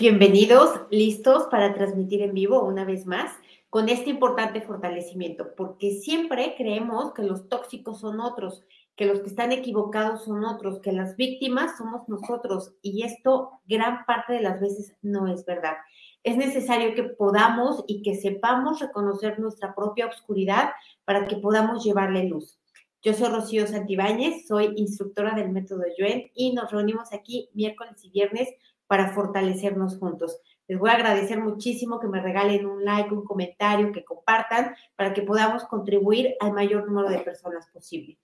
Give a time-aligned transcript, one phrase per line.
[0.00, 3.30] Bienvenidos, listos para transmitir en vivo una vez más
[3.68, 8.64] con este importante fortalecimiento, porque siempre creemos que los tóxicos son otros,
[8.96, 14.06] que los que están equivocados son otros, que las víctimas somos nosotros y esto gran
[14.06, 15.74] parte de las veces no es verdad.
[16.22, 20.70] Es necesario que podamos y que sepamos reconocer nuestra propia oscuridad
[21.04, 22.58] para que podamos llevarle luz.
[23.02, 28.10] Yo soy Rocío Santibáñez, soy instructora del método Yuen y nos reunimos aquí miércoles y
[28.10, 28.48] viernes
[28.88, 30.40] para fortalecernos juntos.
[30.66, 35.14] Les voy a agradecer muchísimo que me regalen un like, un comentario, que compartan para
[35.14, 38.18] que podamos contribuir al mayor número de personas posible.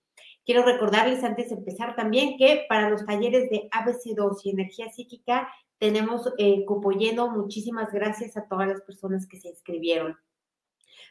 [0.45, 5.47] Quiero recordarles antes de empezar también que para los talleres de ABC2 y energía psíquica
[5.79, 6.91] tenemos eh, cupo.
[7.31, 10.17] Muchísimas gracias a todas las personas que se inscribieron.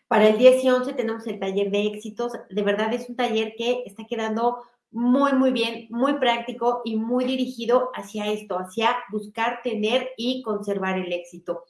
[0.07, 2.33] Para el 10 y 11 tenemos el taller de éxitos.
[2.51, 4.63] De verdad es un taller que está quedando
[4.95, 10.99] muy, muy bien, muy práctico y muy dirigido hacia esto, hacia buscar, tener y conservar
[10.99, 11.65] el éxito.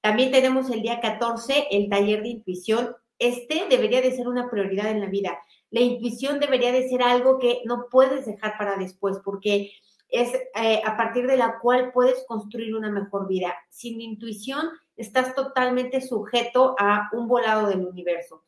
[0.00, 2.96] También tenemos el día 14 el taller de intuición.
[3.18, 5.38] Este debería de ser una prioridad en la vida.
[5.70, 9.72] La intuición debería de ser algo que no puedes dejar para después porque
[10.08, 13.54] es eh, a partir de la cual puedes construir una mejor vida.
[13.68, 18.42] Sin intuición estás totalmente sujeto a un volado del universo.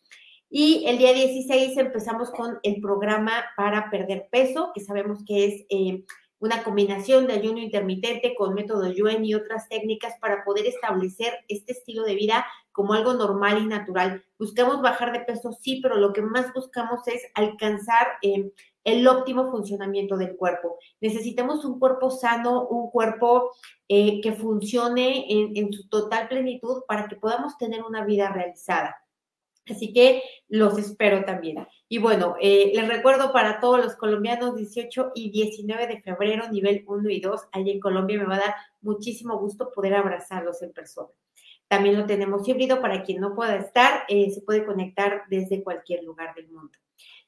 [0.55, 5.64] Y el día 16 empezamos con el programa para perder peso, que sabemos que es
[5.70, 6.05] eh,
[6.41, 11.73] una combinación de ayuno intermitente con método Yuen y otras técnicas para poder establecer este
[11.73, 14.23] estilo de vida como algo normal y natural.
[14.39, 18.53] Buscamos bajar de peso, sí, pero lo que más buscamos es alcanzar eh,
[18.84, 20.77] el óptimo funcionamiento del cuerpo.
[21.00, 23.53] Necesitamos un cuerpo sano, un cuerpo
[23.89, 29.02] eh, que funcione en su total plenitud para que podamos tener una vida realizada.
[29.68, 31.66] Así que los espero también.
[31.88, 36.84] Y bueno, eh, les recuerdo para todos los colombianos, 18 y 19 de febrero, nivel
[36.86, 40.72] 1 y 2, allí en Colombia me va a dar muchísimo gusto poder abrazarlos en
[40.72, 41.10] persona.
[41.68, 46.02] También lo tenemos híbrido para quien no pueda estar, eh, se puede conectar desde cualquier
[46.05, 46.73] lugar del mundo.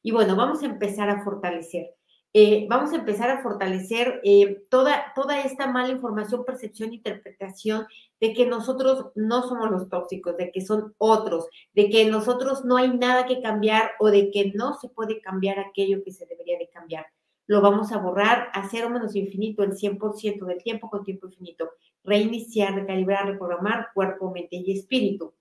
[0.02, 1.94] Y bueno, vamos a empezar a fortalecer.
[2.36, 7.86] Eh, vamos a empezar a fortalecer eh, toda, toda esta mala información, percepción, interpretación
[8.20, 12.76] de que nosotros no somos los tóxicos, de que son otros, de que nosotros no
[12.76, 16.58] hay nada que cambiar o de que no se puede cambiar aquello que se debería
[16.58, 17.06] de cambiar.
[17.46, 21.70] Lo vamos a borrar a cero menos infinito el 100% del tiempo con tiempo infinito.
[22.02, 25.34] Reiniciar, recalibrar, reprogramar cuerpo, mente y espíritu.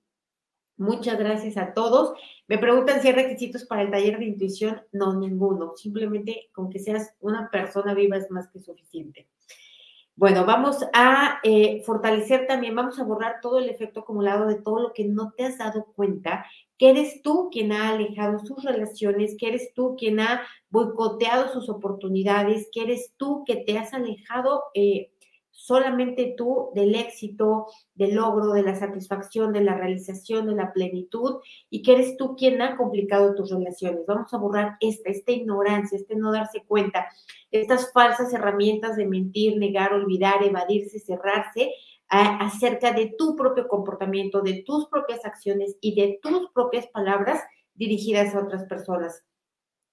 [0.77, 2.13] Muchas gracias a todos.
[2.47, 4.81] Me preguntan si hay requisitos para el taller de intuición.
[4.91, 5.73] No, ninguno.
[5.75, 9.27] Simplemente con que seas una persona viva es más que suficiente.
[10.15, 14.79] Bueno, vamos a eh, fortalecer también, vamos a borrar todo el efecto acumulado de todo
[14.79, 16.45] lo que no te has dado cuenta,
[16.77, 21.67] que eres tú quien ha alejado sus relaciones, que eres tú quien ha boicoteado sus
[21.67, 25.12] oportunidades, que eres tú que te has alejado eh,
[25.63, 31.39] solamente tú del éxito, del logro, de la satisfacción, de la realización, de la plenitud
[31.69, 34.05] y que eres tú quien ha complicado tus relaciones.
[34.05, 37.07] Vamos a borrar esta, esta ignorancia, este no darse cuenta,
[37.49, 41.71] estas falsas herramientas de mentir, negar, olvidar, evadirse, cerrarse
[42.09, 47.41] acerca de tu propio comportamiento, de tus propias acciones y de tus propias palabras
[47.73, 49.23] dirigidas a otras personas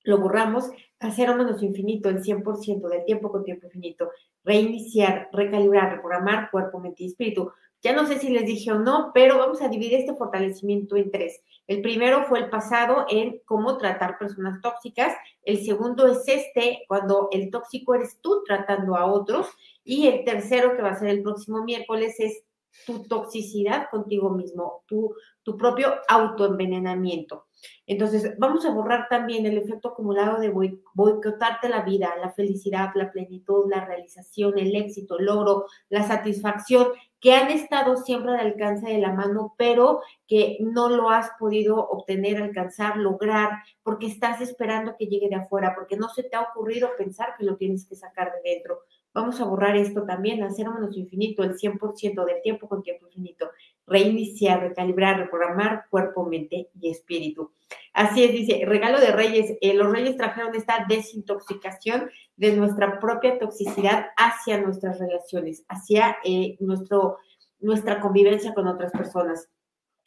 [0.02, 0.70] lo borramos
[1.00, 4.10] a cero menos infinito, el 100% del tiempo con tiempo infinito,
[4.44, 7.50] reiniciar, recalibrar, reprogramar cuerpo, mente y espíritu.
[7.82, 11.10] Ya no sé si les dije o no, pero vamos a dividir este fortalecimiento en
[11.10, 11.40] tres.
[11.66, 15.14] El primero fue el pasado en cómo tratar personas tóxicas.
[15.42, 19.46] El segundo es este, cuando el tóxico eres tú tratando a otros.
[19.82, 22.42] Y el tercero, que va a ser el próximo miércoles, es
[22.86, 27.46] tu toxicidad contigo mismo, tu, tu propio autoenvenenamiento.
[27.86, 30.48] Entonces, vamos a borrar también el efecto acumulado de
[30.94, 36.88] boicotarte la vida, la felicidad, la plenitud, la realización, el éxito, el logro, la satisfacción,
[37.20, 41.76] que han estado siempre al alcance de la mano, pero que no lo has podido
[41.76, 43.50] obtener, alcanzar, lograr,
[43.82, 47.44] porque estás esperando que llegue de afuera, porque no se te ha ocurrido pensar que
[47.44, 48.80] lo tienes que sacar de dentro.
[49.12, 53.50] Vamos a borrar esto también, hacer menos infinito, el 100% del tiempo con tiempo infinito.
[53.90, 57.52] Reiniciar, recalibrar, reprogramar cuerpo, mente y espíritu.
[57.92, 59.58] Así es, dice, regalo de reyes.
[59.60, 66.56] Eh, los reyes trajeron esta desintoxicación de nuestra propia toxicidad hacia nuestras relaciones, hacia eh,
[66.60, 67.18] nuestro,
[67.58, 69.50] nuestra convivencia con otras personas.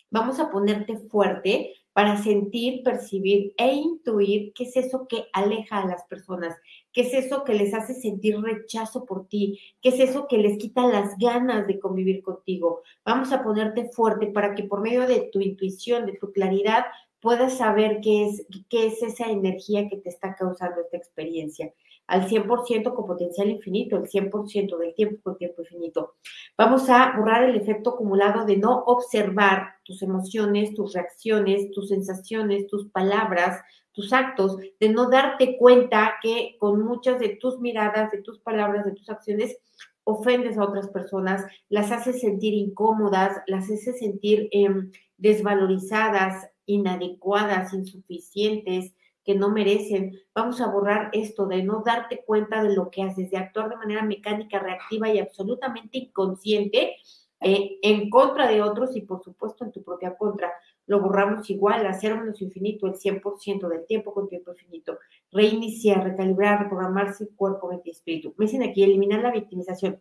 [0.10, 5.86] Vamos a ponerte fuerte para sentir, percibir e intuir qué es eso que aleja a
[5.86, 6.56] las personas,
[6.94, 10.58] qué es eso que les hace sentir rechazo por ti, qué es eso que les
[10.58, 12.84] quita las ganas de convivir contigo.
[13.04, 16.86] Vamos a ponerte fuerte para que por medio de tu intuición, de tu claridad,
[17.20, 21.74] puedas saber qué es, qué es esa energía que te está causando esta experiencia.
[22.06, 26.16] al 100% con potencial infinito, el 100% del tiempo con tiempo infinito.
[26.58, 32.68] Vamos a borrar el efecto acumulado de no observar tus emociones, tus reacciones, tus sensaciones,
[32.68, 33.62] tus palabras,
[33.94, 38.86] tus actos, de no darte cuenta que con muchas de tus miradas, de tus palabras,
[38.86, 39.58] de tus acciones,
[40.04, 48.94] ofendes a otras personas, las haces sentir incómodas, las haces sentir em, desvalorizadas, inadecuadas, insuficientes,
[49.24, 50.20] que no merecen.
[50.36, 53.78] Vamos a borrar esto de no darte cuenta de lo que haces, de actuar de
[53.78, 56.98] manera mecánica, reactiva y absolutamente inconsciente
[57.40, 60.52] eh, en contra de otros y por supuesto en tu propia contra.
[60.86, 65.00] Lo borramos igual, hacer menos infinito, el 100% del tiempo con tiempo infinito.
[65.32, 68.34] Reiniciar, recalibrar, reprogramarse cuerpo, mente y espíritu.
[68.38, 70.00] Me dicen aquí, eliminar la victimización.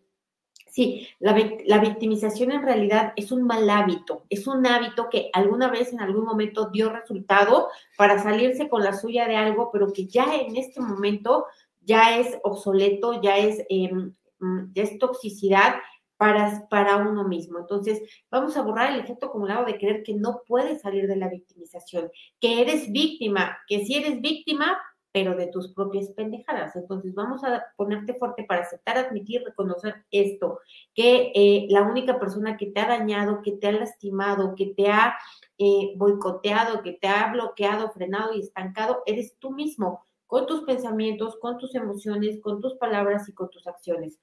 [0.68, 1.36] Sí, la,
[1.66, 6.00] la, victimización en realidad es un mal hábito, es un hábito que alguna vez en
[6.00, 7.68] algún momento dio resultado
[7.98, 11.44] para salirse con la suya de algo, pero que ya en este momento
[11.82, 15.74] ya es obsoleto, ya es, mm, ya es toxicidad
[16.22, 17.58] para, para uno mismo.
[17.58, 21.28] Entonces, vamos a borrar el efecto acumulado de creer que no puedes salir de la
[21.28, 24.78] victimización, que eres víctima, que si eres víctima,
[25.10, 26.76] pero de tus propias pendejadas.
[26.76, 30.60] Entonces, vamos a ponerte fuerte para aceptar, admitir, reconocer esto,
[30.94, 34.92] que eh, la única persona que te ha dañado, que te ha lastimado, que te
[34.92, 35.16] ha
[35.58, 41.36] eh, boicoteado, que te ha bloqueado, frenado y estancado, eres tú mismo, con tus pensamientos,
[41.40, 44.20] con tus emociones, con tus palabras y con tus acciones.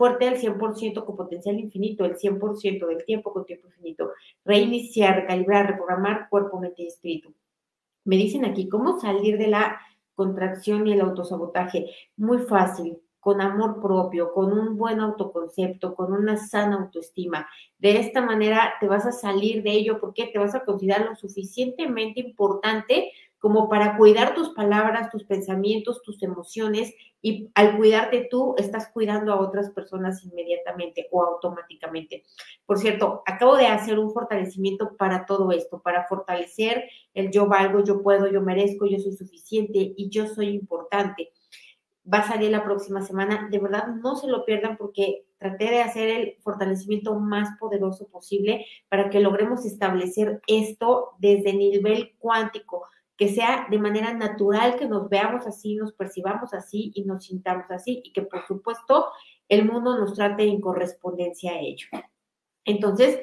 [0.00, 4.12] Fuerte al 100% con potencial infinito, el 100% del tiempo con tiempo infinito.
[4.46, 7.34] Reiniciar, recalibrar, reprogramar cuerpo, mente y espíritu.
[8.04, 9.78] Me dicen aquí, ¿cómo salir de la
[10.20, 11.86] contracción y el autosabotaje.
[12.18, 17.48] Muy fácil, con amor propio, con un buen autoconcepto, con una sana autoestima.
[17.78, 21.16] De esta manera te vas a salir de ello porque te vas a considerar lo
[21.16, 28.54] suficientemente importante como para cuidar tus palabras, tus pensamientos, tus emociones y al cuidarte tú
[28.58, 32.22] estás cuidando a otras personas inmediatamente o automáticamente.
[32.66, 36.84] Por cierto, acabo de hacer un fortalecimiento para todo esto, para fortalecer
[37.14, 41.32] el yo valgo, yo puedo, yo merezco, yo soy suficiente y yo soy importante.
[42.12, 43.48] Va a salir la próxima semana.
[43.50, 48.66] De verdad, no se lo pierdan porque traté de hacer el fortalecimiento más poderoso posible
[48.88, 52.84] para que logremos establecer esto desde nivel cuántico
[53.20, 57.70] que sea de manera natural que nos veamos así, nos percibamos así y nos sintamos
[57.70, 59.08] así y que por supuesto
[59.46, 61.86] el mundo nos trate en correspondencia a ello.
[62.64, 63.18] Entonces,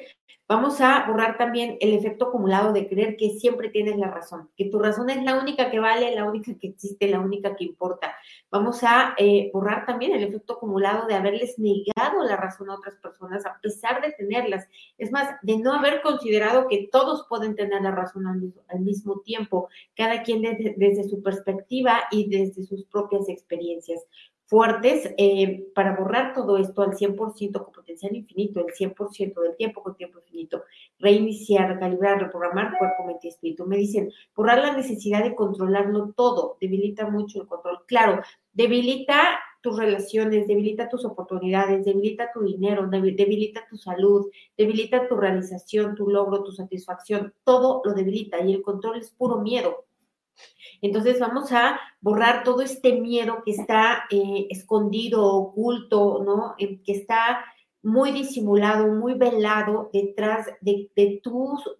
[0.48, 4.70] Vamos a borrar también el efecto acumulado de creer que siempre tienes la razón, que
[4.70, 8.14] tu razón es la única que vale, la única que existe, la única que importa.
[8.50, 12.96] Vamos a eh, borrar también el efecto acumulado de haberles negado la razón a otras
[12.96, 14.66] personas a pesar de tenerlas.
[14.96, 19.68] Es más, de no haber considerado que todos pueden tener la razón al mismo, tiempo,
[19.94, 24.02] cada quien desde su perspectiva y desde sus propias experiencias
[24.48, 29.82] fuertes eh, para borrar todo esto al 100% con potencial infinito, el 100% del tiempo
[29.82, 30.64] con tiempo infinito,
[30.98, 33.66] reiniciar, recalibrar, reprogramar cuerpo, mente y espíritu.
[33.66, 37.80] Me dicen, borrar la necesidad de controlarlo todo, debilita mucho el control.
[37.86, 38.22] Claro,
[38.54, 45.94] debilita tus relaciones, debilita tus oportunidades, debilita tu dinero, debilita tu salud, debilita tu realización,
[45.94, 49.87] tu logro, tu satisfacción, todo lo debilita y el control es puro miedo.
[50.80, 56.54] Entonces vamos a borrar todo este miedo que está eh, escondido, oculto, ¿no?
[56.58, 57.44] Que está
[57.82, 61.20] muy disimulado, muy velado detrás de, de,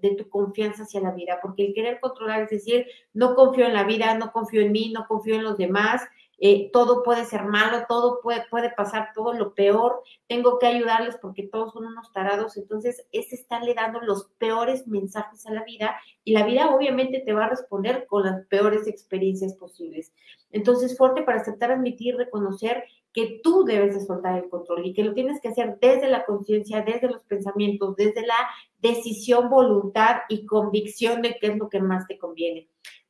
[0.00, 3.74] de tu confianza hacia la vida, porque el querer controlar es decir, no confío en
[3.74, 6.02] la vida, no confío en mí, no confío en los demás,
[6.40, 11.16] eh, todo puede ser malo, todo puede, puede pasar, todo lo peor, tengo que ayudarles
[11.20, 15.96] porque todos son unos tarados, entonces es estarle dando los peores mensajes a la vida
[16.22, 20.12] y la vida obviamente te va a responder con las peores experiencias posibles.
[20.50, 25.02] Entonces, fuerte para aceptar, admitir, reconocer que tú debes de soltar el control y que
[25.02, 28.36] lo tienes que hacer desde la conciencia, desde los pensamientos, desde la
[28.78, 32.68] decisión, voluntad y convicción de qué es lo que más te conviene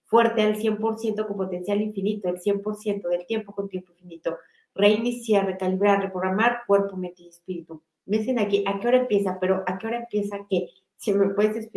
[0.08, 4.38] fuerte al 100% con potencial infinito, el 100% del tiempo con tiempo infinito.
[4.74, 7.82] Reiniciar, recalibrar, reprogramar cuerpo, mente y espíritu.
[8.06, 9.38] Me dicen aquí, ¿a qué hora empieza?
[9.38, 10.70] Pero ¿a qué hora empieza qué?
[10.96, 11.68] Si me puedes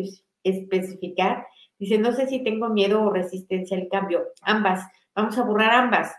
[0.44, 1.46] especificar.
[1.78, 4.28] Dice, no sé si tengo miedo o resistencia al cambio.
[4.42, 4.88] Ambas.
[5.14, 6.16] Vamos a borrar ambas.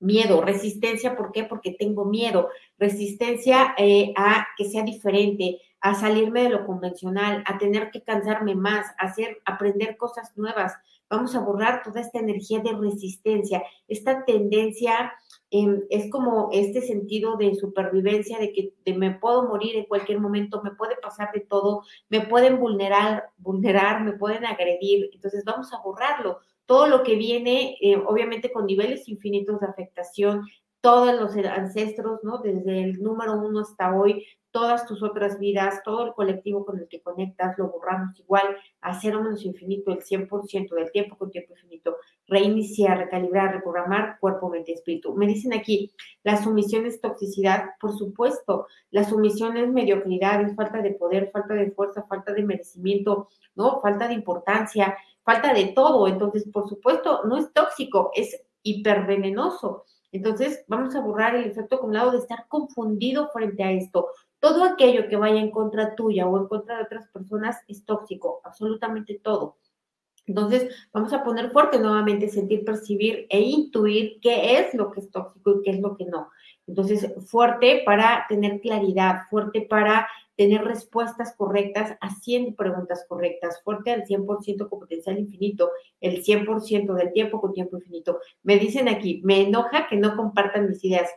[0.00, 1.44] Miedo, resistencia, ¿por qué?
[1.44, 2.48] Porque tengo miedo.
[2.78, 8.54] Resistencia eh, a que sea diferente, a salirme de lo convencional, a tener que cansarme
[8.54, 10.74] más, a hacer, aprender cosas nuevas,
[11.10, 15.12] vamos a borrar toda esta energía de resistencia, esta tendencia,
[15.50, 20.62] em, es como este sentido de supervivencia, de que me puedo morir en cualquier momento,
[20.62, 25.82] me puede pasar de todo, me pueden vulnerar, vulnerar, me pueden agredir, entonces vamos a
[25.82, 30.46] borrarlo todo lo que viene, eh, obviamente con niveles infinitos de afectación,
[30.80, 32.38] todos los ancestros, ¿no?
[32.38, 36.88] Desde el número uno hasta hoy, todas tus otras vidas, todo el colectivo con el
[36.88, 41.52] que conectas, lo borramos igual a cero menos infinito, el 100% del tiempo con tiempo
[41.52, 45.14] infinito, reiniciar, recalibrar, reprogramar cuerpo, mente, espíritu.
[45.14, 45.92] Me dicen aquí,
[46.22, 51.54] la sumisión es toxicidad, por supuesto, la sumisión es mediocridad, es falta de poder, falta
[51.54, 53.80] de fuerza, falta de merecimiento, ¿no?
[53.80, 56.08] Falta de importancia, falta de todo.
[56.08, 59.84] Entonces, por supuesto, no es tóxico, es hipervenenoso.
[60.12, 64.08] Entonces, vamos a borrar el efecto acumulado de estar confundido frente a esto.
[64.40, 68.40] Todo aquello que vaya en contra tuya o en contra de otras personas es tóxico,
[68.44, 69.58] absolutamente todo.
[70.26, 75.10] Entonces, vamos a poner fuerte nuevamente, sentir, percibir e intuir qué es lo que es
[75.10, 76.30] tóxico y qué es lo que no.
[76.66, 84.04] Entonces, fuerte para tener claridad, fuerte para tener respuestas correctas, haciendo preguntas correctas, fuerte al
[84.04, 85.70] 100% con potencial infinito,
[86.00, 88.20] el 100% del tiempo con tiempo infinito.
[88.42, 91.10] Me dicen aquí, me enoja que no compartan mis ideas.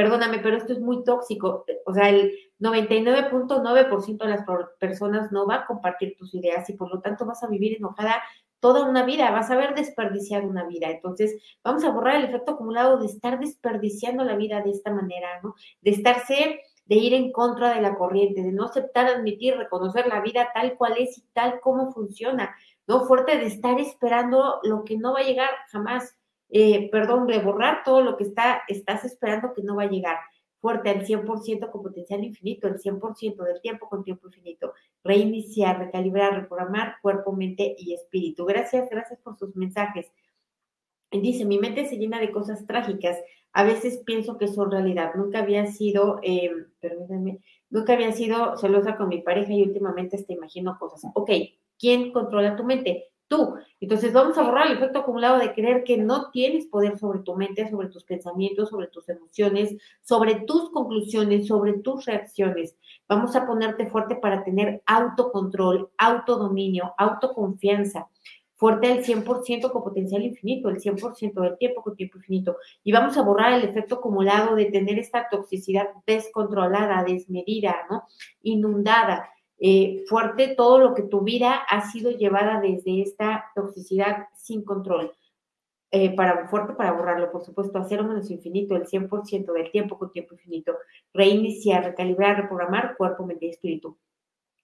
[0.00, 1.66] Perdóname, pero esto es muy tóxico.
[1.84, 4.46] O sea, el 99.9% de las
[4.78, 8.22] personas no va a compartir tus ideas y por lo tanto vas a vivir enojada
[8.60, 10.88] toda una vida, vas a ver desperdiciar una vida.
[10.88, 15.38] Entonces, vamos a borrar el efecto acumulado de estar desperdiciando la vida de esta manera,
[15.42, 15.54] ¿no?
[15.82, 20.22] De estarse de ir en contra de la corriente, de no aceptar, admitir, reconocer la
[20.22, 23.04] vida tal cual es y tal como funciona, ¿no?
[23.04, 26.16] Fuerte de estar esperando lo que no va a llegar jamás,
[26.50, 30.18] eh, perdón, de borrar todo lo que está, estás esperando que no va a llegar.
[30.60, 34.74] Fuerte al 100% con potencial infinito, el 100% del tiempo con tiempo infinito.
[35.02, 38.44] Reiniciar, recalibrar, reprogramar cuerpo, mente y espíritu.
[38.44, 40.12] Gracias, gracias por sus mensajes.
[41.10, 43.16] Dice, mi mente se llena de cosas trágicas
[43.52, 45.12] a veces pienso que son realidad.
[45.16, 46.50] Nunca había sido, eh,
[47.68, 51.10] nunca había sido celosa con mi pareja y últimamente te imagino cosas.
[51.14, 51.30] Ok,
[51.78, 53.08] ¿quién controla tu mente?
[53.30, 53.54] Tú.
[53.78, 57.36] Entonces vamos a borrar el efecto acumulado de creer que no tienes poder sobre tu
[57.36, 62.76] mente, sobre tus pensamientos, sobre tus emociones, sobre tus conclusiones, sobre tus reacciones.
[63.08, 68.08] Vamos a ponerte fuerte para tener autocontrol, autodominio, autoconfianza
[68.56, 72.56] fuerte al 100% con potencial infinito, el 100% del tiempo con tiempo infinito.
[72.82, 78.02] Y vamos a borrar el efecto acumulado de tener esta toxicidad descontrolada, desmedida, ¿no?
[78.42, 79.30] Inundada.
[79.62, 85.12] Eh, fuerte todo lo que tu vida ha sido llevada desde esta toxicidad sin control.
[85.92, 89.98] Eh, para, fuerte para borrarlo, por supuesto, a cero menos infinito, el 100% del tiempo
[89.98, 90.76] con tiempo infinito.
[91.12, 93.98] Reiniciar, recalibrar, reprogramar cuerpo, mente y espíritu.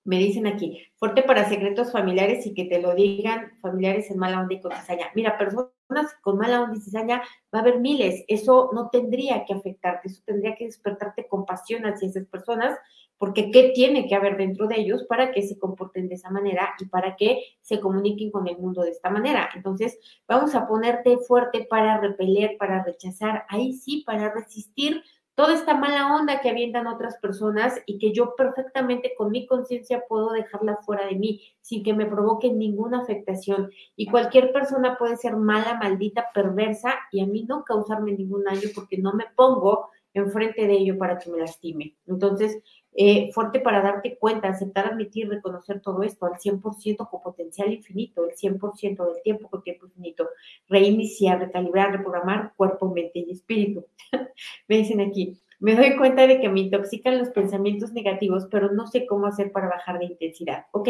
[0.05, 4.41] Me dicen aquí, fuerte para secretos familiares y que te lo digan familiares en mala
[4.41, 5.09] onda y con cizaña.
[5.17, 7.23] Mira, personas con mala onda y cizaña
[7.53, 8.25] va a haber miles.
[8.29, 12.79] Eso no tendría que afectarte, eso tendría que despertarte compasión hacia esas personas,
[13.19, 16.75] porque ¿qué tiene que haber dentro de ellos para que se comporten de esa manera
[16.79, 19.49] y para que se comuniquen con el mundo de esta manera?
[19.55, 25.03] Entonces, vamos a ponerte fuerte para repeler, para rechazar, ahí sí, para resistir
[25.37, 30.03] toda esta mala onda que avientan otras personas y que yo perfectamente con mi conciencia
[30.09, 33.71] puedo dejarla fuera de mí sin que me provoque ninguna afectación.
[33.97, 38.69] Y cualquier persona puede ser mala, maldita, perversa y a mí no causarme ningún daño
[38.75, 41.95] porque no me pongo enfrente de ello para que me lastime.
[42.07, 42.59] Entonces,
[42.99, 48.25] eh, fuerte para darte cuenta, aceptar, admitir, reconocer todo esto al 100% con potencial infinito,
[48.25, 50.31] el 100% del tiempo con tiempo infinito,
[50.67, 53.85] reiniciar, recalibrar, reprogramar cuerpo, mente y espíritu.
[54.69, 58.87] me dicen aquí, me doy cuenta de que me intoxican los pensamientos negativos, pero no
[58.87, 60.65] sé cómo hacer para bajar de intensidad.
[60.73, 60.89] Ok,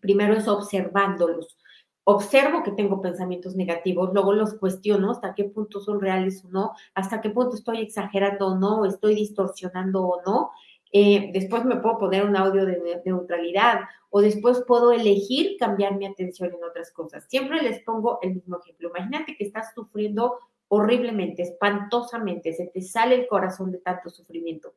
[0.00, 1.58] primero es observándolos.
[2.04, 6.72] Observo que tengo pensamientos negativos, luego los cuestiono hasta qué punto son reales o no,
[6.94, 10.52] hasta qué punto estoy exagerando o no, estoy distorsionando o no,
[10.92, 16.06] eh, después me puedo poner un audio de neutralidad o después puedo elegir cambiar mi
[16.06, 17.26] atención en otras cosas.
[17.28, 18.90] Siempre les pongo el mismo ejemplo.
[18.90, 20.38] Imagínate que estás sufriendo
[20.68, 24.74] horriblemente, espantosamente, se te sale el corazón de tanto sufrimiento.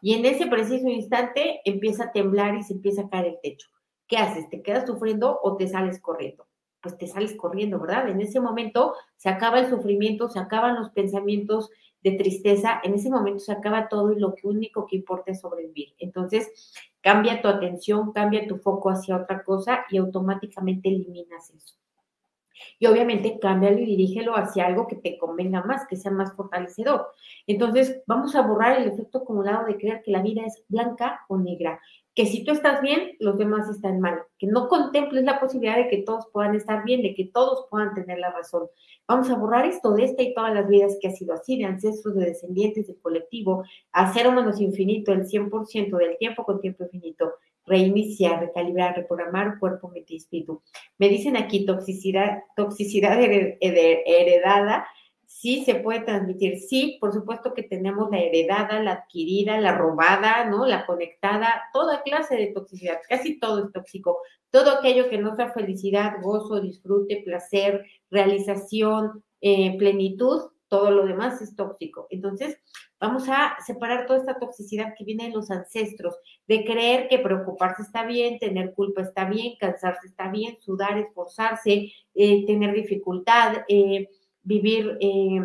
[0.00, 3.68] Y en ese preciso instante empieza a temblar y se empieza a caer el techo.
[4.06, 4.48] ¿Qué haces?
[4.48, 6.46] ¿Te quedas sufriendo o te sales corriendo?
[6.80, 8.08] Pues te sales corriendo, ¿verdad?
[8.08, 11.70] En ese momento se acaba el sufrimiento, se acaban los pensamientos
[12.02, 15.94] de tristeza, en ese momento se acaba todo y lo único que importa es sobrevivir.
[15.98, 21.74] Entonces, cambia tu atención, cambia tu foco hacia otra cosa y automáticamente eliminas eso.
[22.78, 27.06] Y obviamente cámbialo y dirígelo hacia algo que te convenga más, que sea más fortalecedor.
[27.46, 31.38] Entonces, vamos a borrar el efecto acumulado de creer que la vida es blanca o
[31.38, 31.80] negra
[32.18, 35.86] que si tú estás bien, los demás están mal, que no contemples la posibilidad de
[35.86, 38.64] que todos puedan estar bien, de que todos puedan tener la razón.
[39.06, 41.66] Vamos a borrar esto de esta y todas las vidas que ha sido así, de
[41.66, 46.82] ancestros, de descendientes, del colectivo, a cero menos infinito, el 100% del tiempo con tiempo
[46.82, 47.34] infinito.
[47.64, 50.60] reiniciar, recalibrar, reprogramar cuerpo, mente y espíritu.
[50.98, 54.88] Me dicen aquí toxicidad, toxicidad heredada
[55.28, 56.58] sí se puede transmitir.
[56.58, 60.66] Sí, por supuesto que tenemos la heredada, la adquirida, la robada, ¿no?
[60.66, 62.98] La conectada, toda clase de toxicidad.
[63.08, 64.18] Casi todo es tóxico.
[64.50, 71.42] Todo aquello que nos da felicidad, gozo, disfrute, placer, realización, eh, plenitud, todo lo demás
[71.42, 72.06] es tóxico.
[72.08, 72.58] Entonces,
[72.98, 76.16] vamos a separar toda esta toxicidad que viene de los ancestros,
[76.46, 81.92] de creer que preocuparse está bien, tener culpa está bien, cansarse está bien, sudar, esforzarse,
[82.14, 83.64] eh, tener dificultad.
[83.68, 84.08] Eh,
[84.48, 85.40] vivir, eh,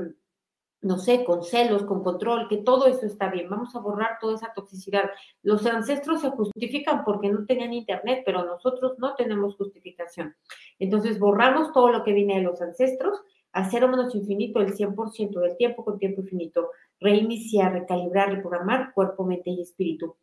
[0.82, 3.50] no sé, con celos, con control, que todo eso está bien.
[3.50, 5.10] Vamos a borrar toda esa toxicidad.
[5.42, 10.36] Los ancestros se justifican porque no tenían internet, pero nosotros no tenemos justificación.
[10.80, 15.58] Entonces, borramos todo lo que viene de los ancestros, hacer menos infinito el 100% del
[15.58, 20.16] tiempo con tiempo infinito, reiniciar, recalibrar, reprogramar cuerpo, mente y espíritu.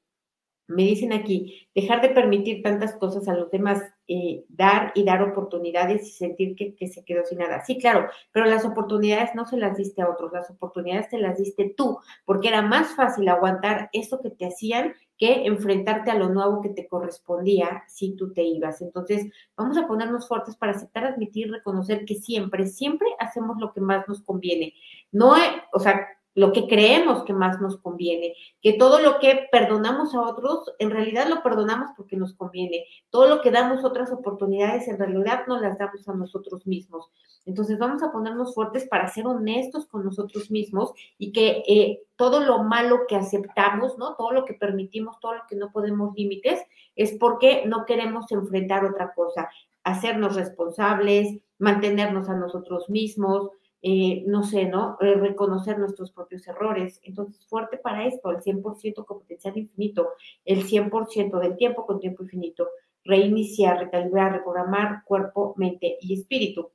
[0.70, 5.20] Me dicen aquí, dejar de permitir tantas cosas a los demás, eh, dar y dar
[5.22, 7.64] oportunidades y sentir que, se quedó sin nada.
[7.64, 11.38] Sí, claro, pero las oportunidades no se las diste a otros, las oportunidades te las
[11.38, 16.28] diste tú, porque era más fácil aguantar eso que te hacían que enfrentarte a lo
[16.30, 18.80] nuevo que te correspondía si tú te ibas.
[18.80, 23.80] Entonces, vamos a ponernos fuertes para aceptar, admitir, reconocer que siempre, siempre hacemos lo que
[23.80, 24.72] más nos conviene.
[25.12, 25.34] No,
[25.72, 30.22] o sea, lo que creemos que más nos conviene, que todo lo que perdonamos a
[30.22, 34.98] otros, en realidad lo perdonamos porque nos conviene, todo lo que damos otras oportunidades, en
[34.98, 37.10] realidad no las damos a nosotros mismos.
[37.46, 42.40] Entonces vamos a ponernos fuertes para ser honestos con nosotros mismos y que eh, todo
[42.40, 44.14] lo malo que aceptamos, ¿no?
[44.14, 46.60] Todo lo que permitimos, todo lo que no podemos límites,
[46.96, 49.48] es porque no queremos enfrentar otra cosa,
[49.84, 53.50] hacernos responsables, mantenernos a nosotros mismos,
[53.82, 54.98] eh, no sé, ¿no?
[55.00, 57.00] Eh, reconocer nuestros propios errores.
[57.02, 60.10] Entonces, fuerte para esto, el 100% con potencial infinito,
[60.44, 62.68] el 100% del tiempo con tiempo infinito,
[63.04, 66.70] reiniciar, recalibrar, reprogramar cuerpo, mente y espíritu.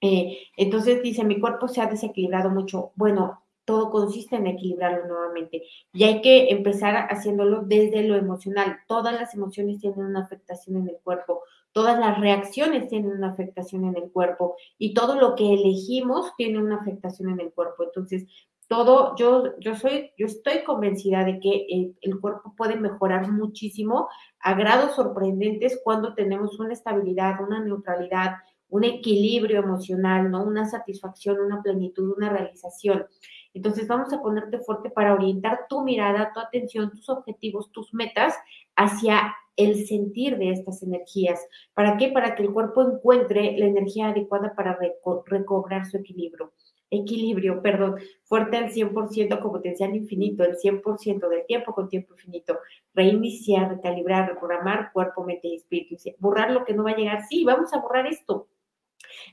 [0.00, 2.92] Eh, entonces dice, mi cuerpo se ha desequilibrado mucho.
[2.96, 5.62] Bueno, todo consiste en equilibrarlo nuevamente.
[5.92, 8.78] Y hay que empezar haciéndolo desde lo emocional.
[8.88, 13.84] Todas las emociones tienen una afectación en el cuerpo todas las reacciones tienen una afectación
[13.84, 17.84] en el cuerpo y todo lo que elegimos tiene una afectación en el cuerpo.
[17.84, 18.26] Entonces,
[18.68, 24.08] todo, yo, yo soy, yo estoy convencida de que el, el, cuerpo puede mejorar muchísimo
[24.38, 28.36] a grados sorprendentes cuando tenemos una estabilidad, una neutralidad,
[28.68, 30.44] un equilibrio emocional, ¿no?
[30.44, 33.06] Una satisfacción, una plenitud, una realización.
[33.52, 38.34] Entonces vamos a ponerte fuerte para orientar tu mirada, tu atención, tus objetivos, tus metas
[38.76, 41.44] hacia el sentir de estas energías.
[41.74, 42.08] ¿Para qué?
[42.08, 44.78] Para que el cuerpo encuentre la energía adecuada para
[45.26, 46.52] recobrar su equilibrio.
[46.92, 52.58] Equilibrio, perdón, fuerte al 100% con potencial infinito, el 100% del tiempo con tiempo infinito.
[52.94, 55.96] Reiniciar, recalibrar, reprogramar cuerpo, mente y espíritu.
[56.18, 57.22] Borrar lo que no va a llegar.
[57.28, 58.48] Sí, vamos a borrar esto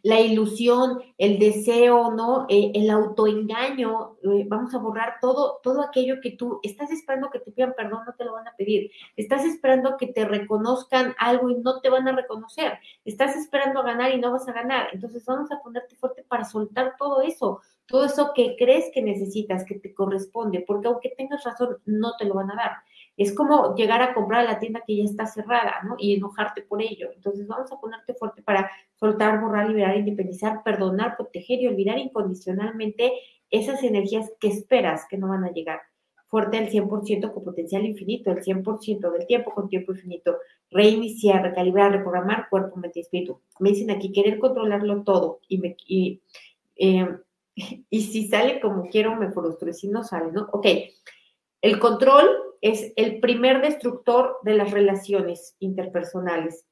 [0.04, 2.46] la ilusión, el deseo, ¿no?
[2.50, 7.40] Eh, el autoengaño, eh, vamos a borrar todo, todo aquello que tú estás esperando que
[7.40, 8.92] te pidan perdón, no te lo van a pedir.
[9.16, 12.80] Estás esperando que te reconozcan algo y no te van a reconocer.
[13.06, 14.90] Estás esperando ganar y no vas a ganar.
[14.94, 19.66] Entonces vamos a ponerte fuerte para soltar todo eso, todo eso que crees que necesitas,
[19.66, 22.72] que te corresponde, porque aunque tengas razón, no te lo van a dar.
[23.18, 25.96] Es como llegar a comprar la tienda que ya está cerrada, ¿no?
[25.98, 27.10] Y enojarte por ello.
[27.16, 33.14] Entonces vamos a ponerte fuerte para soltar, borrar, liberar, independizar, perdonar, proteger y olvidar incondicionalmente
[33.50, 35.82] esas energías que esperas que no van a llegar.
[36.28, 40.38] Fuerte al 100% con potencial infinito, el 100% del tiempo con tiempo infinito.
[40.70, 43.42] Reiniciar, recalibrar, reprogramar cuerpo, mente y espíritu.
[43.60, 46.22] Me dicen aquí querer controlarlo todo y, me, y,
[46.76, 47.08] eh,
[47.90, 50.50] y si sale como quiero me frustro y si no sale, ¿no?
[50.52, 50.68] Ok,
[51.62, 52.28] el control
[52.62, 56.66] es el primer destructor de las relaciones interpersonales.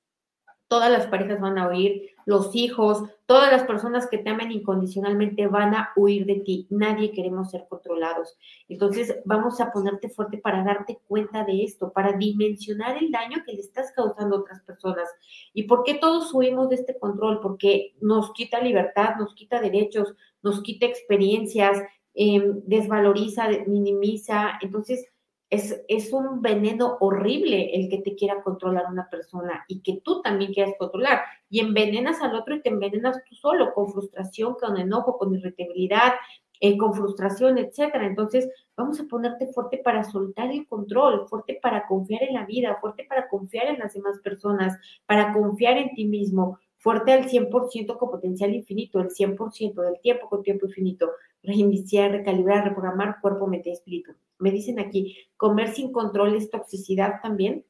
[0.67, 5.45] Todas las parejas van a huir, los hijos, todas las personas que te aman incondicionalmente
[5.45, 6.65] van a huir de ti.
[6.71, 8.35] Nadie queremos ser controlados.
[8.67, 13.53] Entonces, vamos a ponerte fuerte para darte cuenta de esto, para dimensionar el daño que
[13.53, 15.07] le estás causando a otras personas.
[15.53, 17.41] ¿Y por qué todos huimos de este control?
[17.41, 21.83] Porque nos quita libertad, nos quita derechos, nos quita experiencias,
[22.17, 24.57] Em, desvaloriza, minimiza.
[24.61, 25.05] Entonces,
[25.49, 30.21] es, es, un veneno horrible el que te quiera controlar una persona y que tú
[30.21, 31.21] también quieras controlar.
[31.49, 36.13] Y envenenas al otro y te envenenas tú solo, con frustración, con enojo, con irritabilidad,
[36.61, 38.05] eh, con frustración, etcétera.
[38.05, 42.77] Entonces, vamos a ponerte fuerte para soltar el control, fuerte para confiar en la vida,
[42.79, 47.97] fuerte para confiar en las demás personas, para confiar en ti mismo, fuerte al 100%
[47.97, 53.69] con potencial infinito, el 100% del tiempo con tiempo infinito, reiniciar, recalibrar, reprogramar cuerpo, mente
[53.69, 54.13] y espíritu.
[54.37, 57.65] Me dicen aquí, comer sin control es toxicidad también.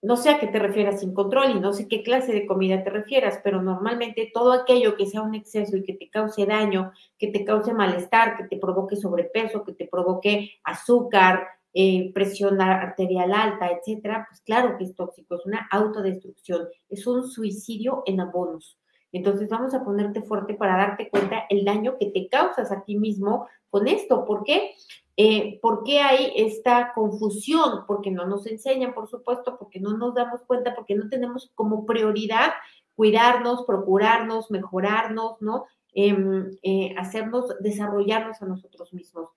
[0.00, 2.82] no sé a qué te refieras sin control y no sé qué clase de comida
[2.82, 6.92] te refieras, pero normalmente todo aquello que sea un exceso y que te cause daño,
[7.18, 13.32] que te cause malestar, que te provoque sobrepeso, que te provoque azúcar, eh, presión arterial
[13.32, 18.78] alta, etcétera, pues claro que es tóxico, es una autodestrucción, es un suicidio en abonos.
[19.12, 22.96] Entonces vamos a ponerte fuerte para darte cuenta el daño que te causas a ti
[22.96, 24.24] mismo con esto.
[24.24, 24.72] ¿Por qué?
[25.16, 27.84] Eh, ¿Por qué hay esta confusión?
[27.86, 31.86] Porque no nos enseñan, por supuesto, porque no nos damos cuenta, porque no tenemos como
[31.86, 32.52] prioridad
[32.94, 35.64] cuidarnos, procurarnos, mejorarnos, ¿no?
[35.92, 39.30] Em, eh, hacernos, desarrollarnos a nosotros mismos.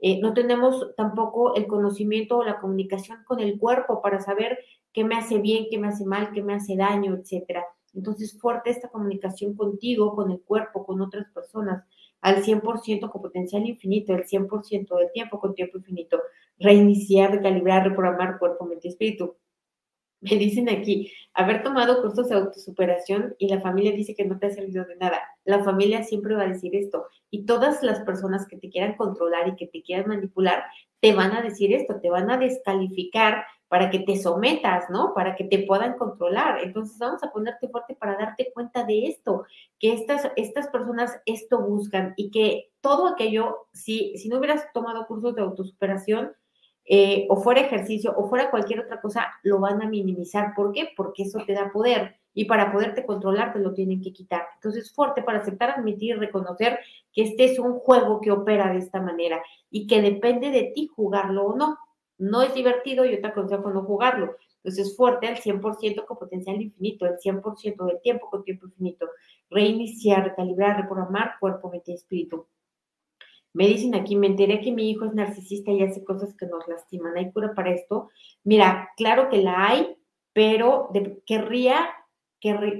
[0.00, 4.58] Eh, no tenemos tampoco el conocimiento o la comunicación con el cuerpo para saber
[4.92, 7.64] qué me hace bien, qué me hace mal, qué me hace daño, etcétera.
[7.94, 11.84] Entonces, fuerte esta comunicación contigo, con el cuerpo, con otras personas,
[12.20, 16.20] al 100% con potencial infinito, el 100% del tiempo con tiempo infinito.
[16.58, 19.36] Reiniciar, recalibrar, reprogramar cuerpo, mente y espíritu.
[20.30, 24.46] Me dicen aquí, haber tomado cursos de autosuperación y la familia dice que no te
[24.46, 25.20] ha servido de nada.
[25.44, 27.06] La familia siempre va a decir esto.
[27.30, 30.64] Y todas las personas que te quieran controlar y que te quieran manipular,
[31.00, 35.14] te van a decir esto, te van a descalificar para que te sometas, ¿no?
[35.14, 36.62] Para que te puedan controlar.
[36.62, 39.44] Entonces vamos a ponerte fuerte para darte cuenta de esto,
[39.78, 45.06] que estas, estas personas esto buscan y que todo aquello, si, si no hubieras tomado
[45.06, 46.32] cursos de autosuperación,
[46.92, 50.54] eh, o fuera ejercicio, o fuera cualquier otra cosa, lo van a minimizar.
[50.56, 50.88] ¿Por qué?
[50.96, 54.42] Porque eso te da poder y para poderte controlar te lo tienen que quitar.
[54.56, 56.80] Entonces, fuerte para aceptar, admitir, reconocer
[57.12, 60.90] que este es un juego que opera de esta manera y que depende de ti
[60.92, 61.78] jugarlo o no
[62.20, 64.36] no es divertido, yo te aconsejo no jugarlo.
[64.62, 69.08] Entonces, fuerte al 100% con potencial infinito, el 100% del tiempo con tiempo infinito.
[69.48, 72.46] Reiniciar, recalibrar, reprogramar cuerpo, mente y espíritu.
[73.52, 76.66] Me dicen aquí, me enteré que mi hijo es narcisista y hace cosas que nos
[76.68, 77.16] lastiman.
[77.16, 78.10] ¿Hay cura para esto?
[78.44, 79.96] Mira, claro que la hay,
[80.32, 80.90] pero
[81.26, 81.90] querría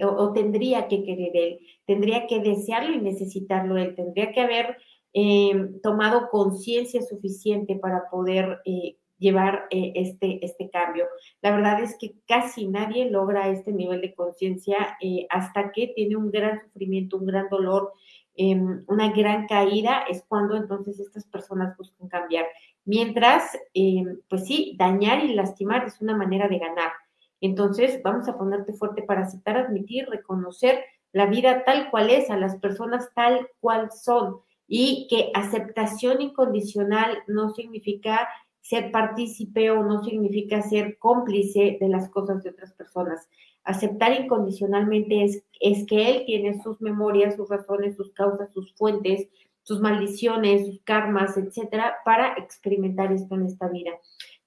[0.03, 4.79] o, tendría que querer él, tendría que desearlo y necesitarlo él, tendría que haber
[5.13, 11.07] eh, tomado conciencia suficiente para poder eh, llevar eh, este, este cambio.
[11.43, 16.17] La verdad es que casi nadie logra este nivel de conciencia eh, hasta que tiene
[16.17, 17.93] un gran sufrimiento, un gran dolor,
[18.35, 22.47] em, una gran caída, es cuando entonces estas personas buscan cambiar.
[22.85, 26.93] Mientras, em, pues sí, dañar y lastimar es una manera de ganar.
[27.41, 32.37] Entonces, vamos a ponerte fuerte para aceptar, admitir, reconocer la vida tal cual es, a
[32.37, 38.29] las personas tal cual son, y que aceptación incondicional no significa
[38.61, 43.29] ser partícipe o no significa ser cómplice de las cosas de otras personas.
[43.65, 49.29] Aceptar incondicionalmente es, es que él tiene sus memorias, sus razones, sus causas, sus fuentes,
[49.63, 53.93] sus maldiciones, sus karmas, etcétera, para experimentar esto en esta vida.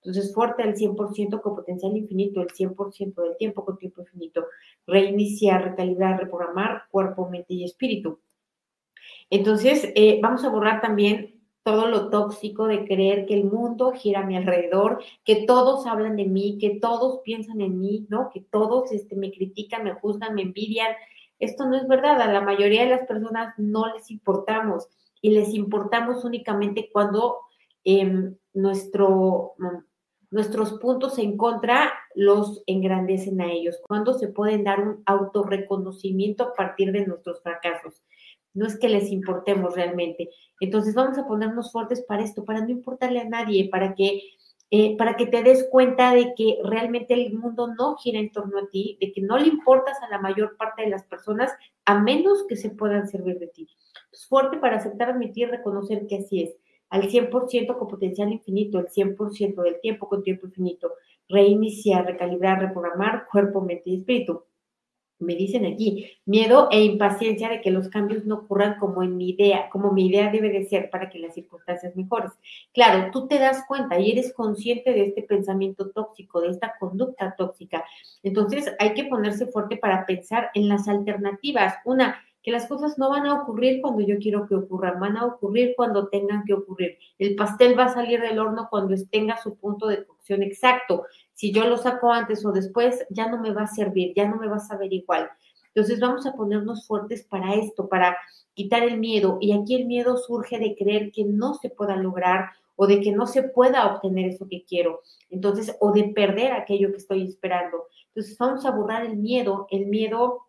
[0.04, 4.45] Entonces, fuerte al 100% con potencial infinito, el 100% del tiempo con tiempo infinito.
[4.86, 8.19] Reiniciar, recalibrar, reprogramar cuerpo, mente y espíritu.
[9.30, 11.32] Entonces, eh, vamos a borrar también
[11.63, 16.17] todo lo tóxico de creer que el mundo gira a mi alrededor, que todos hablan
[16.17, 18.30] de mí, que todos piensan en mí, ¿no?
[18.34, 20.93] Que todos este, me critican, me juzgan, me envidian.
[21.39, 24.88] Esto no es verdad, a la mayoría de las personas no les importamos
[25.21, 27.39] y les importamos únicamente cuando
[27.86, 29.54] em, nuestro,
[30.32, 36.54] nuestros puntos en contra los engrandecen a ellos, cuando se pueden dar un autorreconocimiento a
[36.54, 38.02] partir de nuestros fracasos
[38.53, 40.29] no es que les importemos realmente.
[40.59, 44.21] Entonces vamos a ponernos fuertes para esto, para no importarle a nadie, para que,
[44.71, 48.59] eh, para que te des cuenta de que realmente el mundo no gira en torno
[48.59, 51.51] a ti, de que no le importas a la mayor parte de las personas,
[51.85, 53.67] a menos que se puedan servir de ti.
[54.11, 56.55] Es fuerte para aceptar, admitir, reconocer que así es.
[56.89, 60.93] Al 100% con potencial infinito, el 100% del tiempo con tiempo infinito.
[61.27, 64.43] Reiniciar, recalibrar, reprogramar cuerpo, mente y espíritu
[65.23, 69.31] me dicen aquí, miedo e impaciencia de que los cambios no ocurran como en mi
[69.31, 72.31] idea, como mi idea debe de ser para que las circunstancias mejores.
[72.73, 77.36] Claro, tú te das cuenta y eres consciente de este pensamiento tóxico, de esta conducta
[77.38, 77.83] tóxica.
[78.21, 81.75] Entonces hay que ponerse fuerte para pensar en las alternativas.
[81.86, 85.25] Una, que las cosas no van a ocurrir cuando yo quiero que ocurran, van a
[85.25, 86.97] ocurrir cuando tengan que ocurrir.
[87.17, 89.97] El pastel va a salir del horno cuando tenga su punto de
[90.29, 91.03] exacto.
[91.33, 94.38] Si yo lo saco antes o después, ya no me va a servir, ya no
[94.38, 95.29] me va a saber igual.
[95.67, 98.17] Entonces vamos a ponernos fuertes para esto, para
[98.53, 99.38] quitar el miedo.
[99.41, 103.12] Y aquí el miedo surge de creer que no se pueda lograr o de que
[103.12, 105.01] no se pueda obtener eso que quiero.
[105.29, 107.88] Entonces, o de perder aquello que estoy esperando.
[108.07, 110.43] Entonces vamos a borrar el miedo, el miedo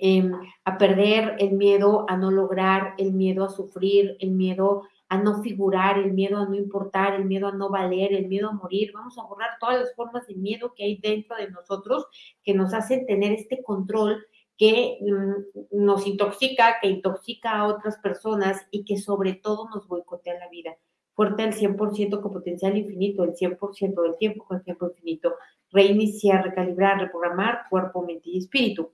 [0.00, 0.32] Em,
[0.64, 5.42] a perder, el miedo a no lograr, el miedo a sufrir, el miedo a no
[5.42, 8.90] figurar, el miedo a no importar, el miedo a no valer, el miedo a morir.
[8.92, 12.06] Vamos a borrar todas las formas de miedo que hay dentro de nosotros
[12.42, 18.66] que nos hacen tener este control que mm, nos intoxica, que intoxica a otras personas
[18.70, 20.76] y que sobre todo nos boicotea la vida.
[21.14, 25.34] Fuerte al 100% con potencial infinito, el 100% del tiempo con tiempo infinito.
[25.70, 28.92] Reiniciar, recalibrar, reprogramar cuerpo, mente y espíritu.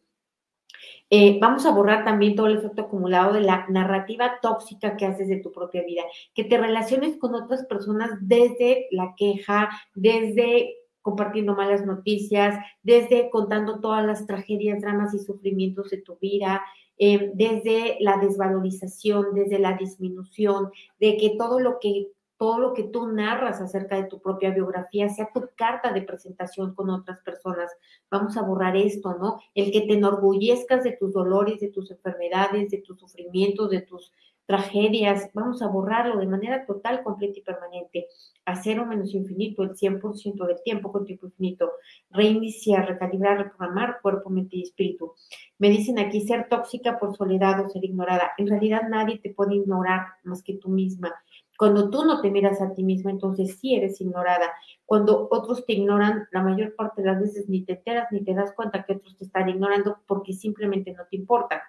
[1.14, 5.28] Eh, vamos a borrar también todo el efecto acumulado de la narrativa tóxica que haces
[5.28, 11.54] de tu propia vida, que te relaciones con otras personas desde la queja, desde compartiendo
[11.54, 16.62] malas noticias, desde contando todas las tragedias, dramas y sufrimientos de tu vida,
[16.96, 22.06] eh, desde la desvalorización, desde la disminución, de que todo lo que
[22.42, 26.74] todo lo que tú narras acerca de tu propia biografía sea tu carta de presentación
[26.74, 27.70] con otras personas.
[28.10, 29.38] Vamos a borrar esto, ¿no?
[29.54, 34.10] El que te enorgullezcas de tus dolores, de tus enfermedades, de tus sufrimientos, de tus
[34.44, 38.08] tragedias, vamos a borrarlo de manera total, completa y permanente,
[38.44, 41.70] a cero menos infinito, el 100% del tiempo con tiempo infinito,
[42.10, 45.12] reiniciar, recalibrar, reprogramar cuerpo, mente y espíritu.
[45.58, 48.32] Me dicen aquí ser tóxica por soledad o ser ignorada.
[48.36, 51.14] En realidad nadie te puede ignorar más que tú misma.
[51.58, 54.52] Cuando tú no te miras a ti misma, entonces sí eres ignorada.
[54.84, 58.34] Cuando otros te ignoran, la mayor parte de las veces ni te enteras ni te
[58.34, 61.62] das cuenta que otros te están ignorando porque simplemente no te importa.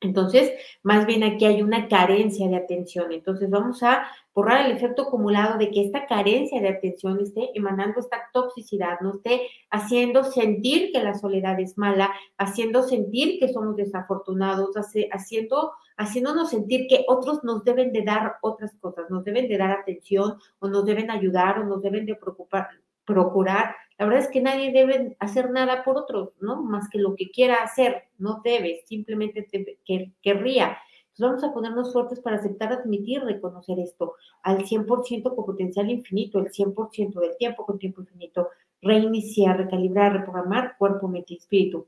[0.00, 3.12] Entonces, más bien aquí hay una carencia de atención.
[3.12, 8.00] Entonces, vamos a borrar el efecto acumulado de que esta carencia de atención esté emanando
[8.00, 13.76] esta toxicidad, no esté haciendo sentir que la soledad es mala, haciendo sentir que somos
[13.76, 14.74] desafortunados,
[15.12, 19.70] haciendo, haciéndonos sentir que otros nos deben de dar otras cosas, nos deben de dar
[19.70, 22.68] atención o nos deben ayudar o nos deben de preocupar,
[23.12, 26.62] procurar la verdad es que nadie debe hacer nada por otros, ¿no?
[26.62, 30.78] Más que lo que quiera hacer, no debe, simplemente te, que, querría.
[31.10, 36.38] Entonces vamos a ponernos fuertes para aceptar, admitir, reconocer esto al 100% con potencial infinito,
[36.38, 38.48] el 100% del tiempo con tiempo infinito,
[38.80, 41.86] reiniciar, recalibrar, reprogramar cuerpo, mente y espíritu.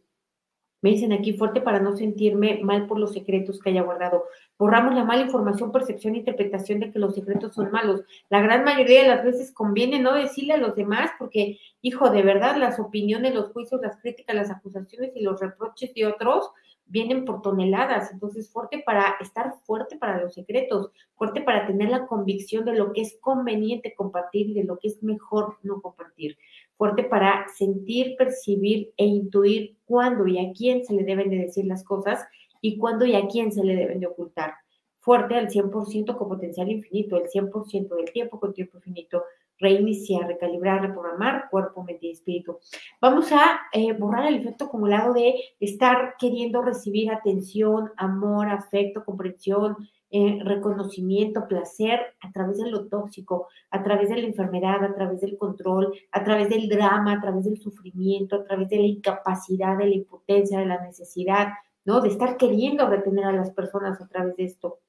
[0.83, 4.25] Me dicen aquí fuerte para no sentirme mal por los secretos que haya guardado.
[4.59, 8.03] Borramos la mala información, percepción e interpretación de que los secretos son malos.
[8.29, 12.23] La gran mayoría de las veces conviene no decirle a los demás porque, hijo, de
[12.23, 16.51] verdad, las opiniones, los juicios, las críticas, las acusaciones y los reproches de otros
[16.87, 18.12] vienen por toneladas.
[18.12, 22.92] Entonces, fuerte para estar fuerte para los secretos, fuerte para tener la convicción de lo
[22.92, 26.37] que es conveniente compartir y de lo que es mejor no compartir
[26.83, 31.64] fuerte para sentir, percibir e intuir cuándo y a quién se le deben de decir
[31.64, 32.27] las cosas
[32.61, 34.55] y cuándo y a quién se le deben de ocultar.
[34.99, 39.23] Fuerte al 100% con potencial infinito, el 100% del tiempo con tiempo infinito,
[39.61, 42.59] reiniciar, recalibrar, reprogramar cuerpo, mente y espíritu.
[43.01, 49.77] Vamos a eh, borrar el efecto acumulado de estar queriendo recibir atención, amor, afecto, comprensión,
[50.14, 55.22] eh, reconocimiento, placer a través de lo tóxico, a través de la enfermedad, a través
[55.22, 59.79] del control, a través del drama, a través del sufrimiento, a través de la incapacidad,
[59.79, 61.48] de la impotencia, de la necesidad,
[61.87, 62.03] ¿no?
[62.03, 64.81] De estar queriendo retener a las personas a través de esto.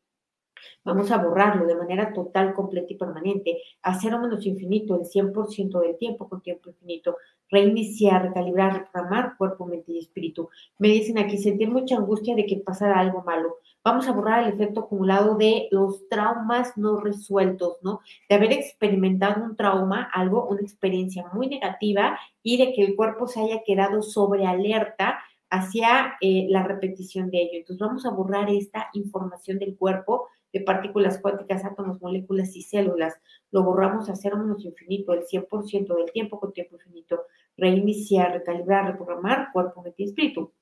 [0.84, 5.80] Vamos a borrarlo de manera total, completa y permanente, a cero menos infinito, el 100%
[5.80, 7.18] del tiempo con tiempo infinito,
[7.50, 10.50] reiniciar, recalibrar, reprogramar cuerpo, mente y espíritu.
[10.80, 13.58] Me dicen aquí sentir mucha angustia de que pasara algo malo.
[13.84, 18.00] Vamos a borrar el efecto acumulado de los traumas no resueltos, ¿no?
[18.30, 23.28] De haber experimentado un trauma, algo, una experiencia muy negativa y de que el cuerpo
[23.28, 27.60] se haya quedado sobre alerta hacia eh, la repetición de ello.
[27.60, 33.20] Entonces vamos a borrar esta información del cuerpo de partículas cuánticas, átomos, moléculas y células.
[33.52, 37.24] Lo borramos a cero menos infinito, el 100% del tiempo con tiempo infinito.
[37.58, 40.54] Reiniciar, recalibrar, reprogramar cuerpo, mente y espíritu.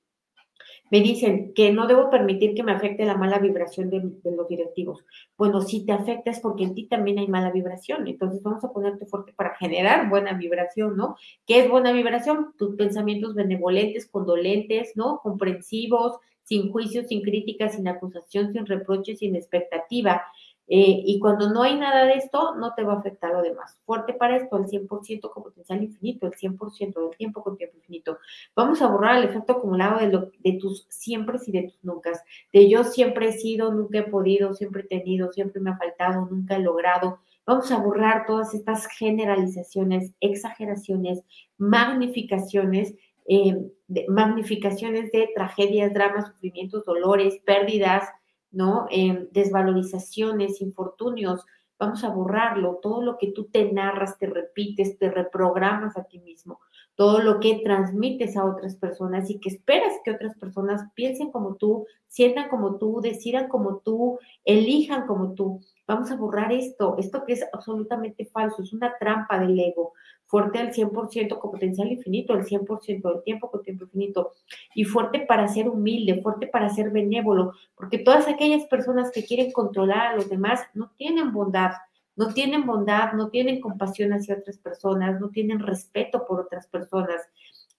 [0.90, 5.06] Me dicen que no debo permitir que me afecte la mala vibración de, los directivos.
[5.38, 8.08] Bueno, si te afecta es porque en ti también hay mala vibración.
[8.08, 11.16] Entonces vamos a ponerte fuerte para generar buena vibración, ¿no?
[11.46, 12.54] ¿Qué es buena vibración?
[12.58, 15.20] Tus pensamientos benevolentes, condolentes, ¿no?
[15.24, 20.24] Comprensivos, sin juicio, sin crítica, sin acusación, sin reproche, sin expectativa.
[20.74, 23.78] Eh, y cuando no hay nada de esto, no te va a afectar lo demás.
[23.86, 28.20] Fuerte para esto, el 100% con potencial infinito, el 100% del tiempo con tiempo infinito.
[28.56, 32.12] Vamos a borrar el efecto acumulado de, lo, de tus siempre y de tus nunca.
[32.54, 36.26] De yo siempre he sido, nunca he podido, siempre he tenido, siempre me ha faltado,
[36.32, 37.20] nunca he logrado.
[37.46, 41.22] Vamos a borrar todas estas generalizaciones, exageraciones,
[41.58, 42.94] magnificaciones
[43.34, 43.56] eh,
[44.10, 48.04] magnificaciones de tragedias, dramas, sufrimientos, dolores, pérdidas,
[48.52, 48.88] ¿no?
[48.90, 51.46] Em, desvalorizaciones, infortunios.
[51.80, 56.20] vamos a borrarlo, todo lo que tú te narras, te repites, te reprogramas a ti
[56.20, 56.60] mismo,
[56.94, 61.56] todo lo que transmites a otras personas y que esperas que otras personas piensen como
[61.56, 65.62] tú, sientan como tú, decidan como tú, elijan como tú.
[65.88, 69.94] Vamos a borrar esto, esto que es absolutamente falso, es una trampa del ego,
[70.32, 74.32] fuerte al 100% con potencial infinito, el 100% del tiempo con tiempo infinito,
[74.74, 79.52] y fuerte para ser humilde, fuerte para ser benévolo, porque todas aquellas personas que quieren
[79.52, 81.74] controlar a los demás no tienen bondad,
[82.16, 87.22] no tienen bondad, no tienen compasión hacia otras personas, no tienen respeto por otras personas.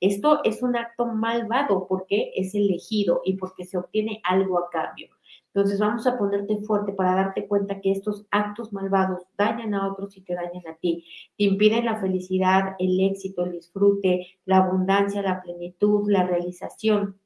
[0.01, 5.09] Esto es un acto malvado porque es elegido y porque se obtiene algo a cambio.
[5.55, 10.17] Entonces vamos a ponerte fuerte para darte cuenta que estos actos malvados dañan a otros
[10.17, 11.05] y te dañan a ti.
[11.37, 17.19] Te impiden la felicidad, el éxito, el disfrute, la abundancia, la plenitud, la realización.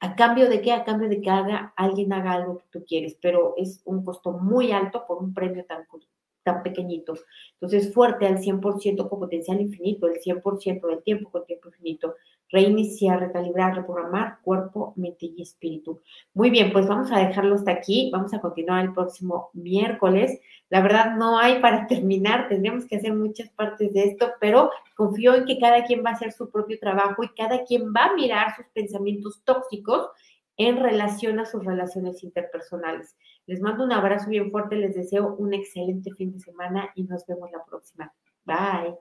[0.00, 0.72] ¿A cambio de qué?
[0.72, 4.32] A cambio de que haga, alguien haga algo que tú quieres, pero es un costo
[4.32, 5.86] muy alto por un premio tan,
[6.44, 7.14] tan pequeñito.
[7.54, 12.14] Entonces, fuerte al 100% con potencial infinito, el 100% del tiempo con tiempo infinito.
[12.50, 16.02] Reiniciar, recalibrar, reprogramar cuerpo, mente y espíritu.
[16.34, 18.10] Muy bien, pues vamos a dejarlo hasta aquí.
[18.12, 20.38] Vamos a continuar el próximo miércoles.
[20.68, 22.48] La verdad, no hay para terminar.
[22.48, 26.12] Tendríamos que hacer muchas partes de esto, pero confío en que cada quien va a
[26.12, 30.10] hacer su propio trabajo y cada quien va a mirar sus pensamientos tóxicos
[30.56, 33.16] en relación a sus relaciones interpersonales.
[33.46, 37.26] Les mando un abrazo bien fuerte, les deseo un excelente fin de semana y nos
[37.26, 38.12] vemos la próxima.
[38.44, 38.94] Bye.